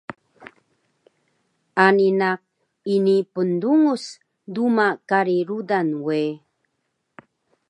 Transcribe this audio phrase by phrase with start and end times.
[1.85, 2.41] Ani naq
[2.95, 4.03] ini pndungus
[4.53, 6.19] duma kari rudan we